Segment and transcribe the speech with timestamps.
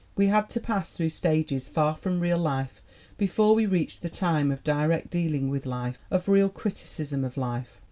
[0.15, 2.81] We had to pass through stages far from real life
[3.19, 7.77] before we reached the time of direct dealing with life, of real criticism of life.